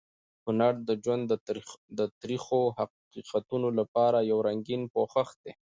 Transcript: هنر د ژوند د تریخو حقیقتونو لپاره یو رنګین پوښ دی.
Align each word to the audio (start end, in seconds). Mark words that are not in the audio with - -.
هنر 0.45 0.73
د 0.89 0.89
ژوند 1.03 1.23
د 1.99 2.01
تریخو 2.21 2.59
حقیقتونو 2.77 3.67
لپاره 3.79 4.17
یو 4.31 4.37
رنګین 4.47 4.81
پوښ 4.93 5.29
دی. 5.43 5.49